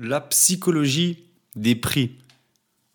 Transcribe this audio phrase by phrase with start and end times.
[0.00, 1.18] la psychologie
[1.56, 2.16] des prix.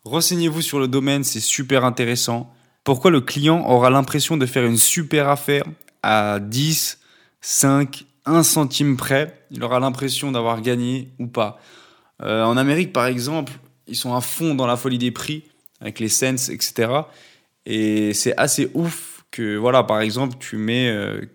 [0.04, 2.52] Renseignez-vous sur le domaine, c'est super intéressant.
[2.84, 5.64] Pourquoi le client aura l'impression de faire une super affaire
[6.02, 6.98] à 10,
[7.40, 9.46] 5, 1 centime près?
[9.50, 11.60] Il aura l'impression d'avoir gagné ou pas.
[12.22, 13.52] Euh, en Amérique, par exemple,
[13.86, 15.44] ils sont à fond dans la folie des prix,
[15.80, 16.90] avec les cents, etc.
[17.66, 20.92] Et c'est assez ouf que, voilà, par exemple, tu mets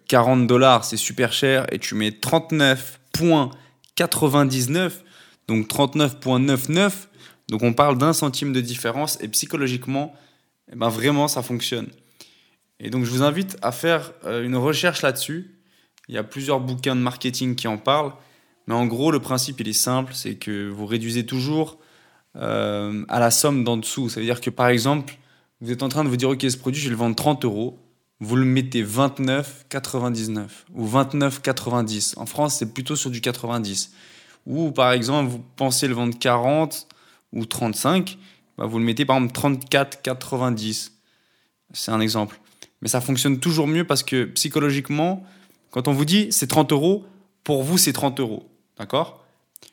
[0.07, 4.91] 40 euh, dollars, c'est super cher, et tu mets 39,99,
[5.52, 6.91] donc 39,99.
[7.49, 10.13] Donc on parle d'un centime de différence, et psychologiquement,
[10.71, 11.88] eh ben vraiment, ça fonctionne.
[12.84, 15.52] Et donc, je vous invite à faire euh, une recherche là-dessus.
[16.09, 18.13] Il y a plusieurs bouquins de marketing qui en parlent.
[18.66, 20.13] Mais en gros, le principe, il est simple.
[20.16, 21.77] C'est que vous réduisez toujours
[22.35, 24.09] euh, à la somme d'en dessous.
[24.09, 25.15] Ça veut dire que, par exemple,
[25.62, 27.45] vous êtes en train de vous dire, OK, ce produit, je vais le vendre 30
[27.45, 27.77] euros.
[28.20, 32.18] Vous le mettez 29,99 ou 29,90.
[32.18, 33.91] En France, c'est plutôt sur du 90.
[34.45, 36.88] Ou, par exemple, vous pensez le vendre 40
[37.34, 38.18] ou 35
[38.62, 40.91] bah, vous le mettez par exemple 34,90.
[41.74, 42.40] C'est un exemple.
[42.84, 45.26] Mais ça fonctionne toujours mieux parce que psychologiquement,
[45.71, 47.04] quand on vous dit c'est 30 euros,
[47.43, 48.48] pour vous c'est 30 euros.
[48.77, 49.26] D'accord?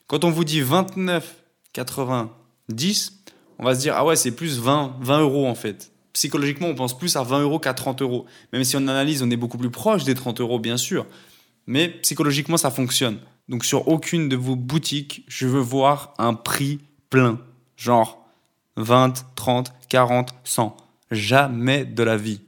[0.07, 3.11] Quand on vous dit 29,90,
[3.59, 5.91] on va se dire ah ouais, c'est plus 20, 20 euros en fait.
[6.13, 8.25] Psychologiquement, on pense plus à 20 euros qu'à 30 euros.
[8.53, 11.05] Même si on analyse, on est beaucoup plus proche des 30 euros, bien sûr.
[11.67, 13.19] Mais psychologiquement, ça fonctionne.
[13.49, 17.41] Donc sur aucune de vos boutiques, je veux voir un prix plein.
[17.75, 18.23] Genre
[18.77, 20.77] 20, 30, 40, 100.
[21.11, 22.41] Jamais de la vie.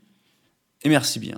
[0.84, 1.38] Et merci bien.